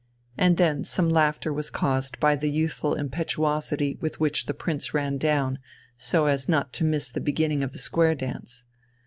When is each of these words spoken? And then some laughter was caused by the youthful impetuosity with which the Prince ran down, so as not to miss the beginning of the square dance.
And 0.35 0.57
then 0.57 0.83
some 0.83 1.11
laughter 1.11 1.53
was 1.53 1.69
caused 1.69 2.19
by 2.19 2.35
the 2.35 2.49
youthful 2.49 2.95
impetuosity 2.95 3.99
with 4.01 4.19
which 4.19 4.47
the 4.47 4.53
Prince 4.55 4.95
ran 4.95 5.19
down, 5.19 5.59
so 5.95 6.25
as 6.25 6.49
not 6.49 6.73
to 6.73 6.83
miss 6.83 7.11
the 7.11 7.21
beginning 7.21 7.61
of 7.61 7.71
the 7.71 7.77
square 7.77 8.15
dance. 8.15 8.63